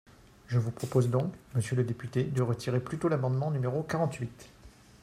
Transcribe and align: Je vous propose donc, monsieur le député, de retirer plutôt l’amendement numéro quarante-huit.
Je 0.47 0.57
vous 0.57 0.71
propose 0.71 1.11
donc, 1.11 1.31
monsieur 1.53 1.75
le 1.75 1.83
député, 1.83 2.23
de 2.23 2.41
retirer 2.41 2.79
plutôt 2.79 3.07
l’amendement 3.07 3.51
numéro 3.51 3.83
quarante-huit. 3.83 4.49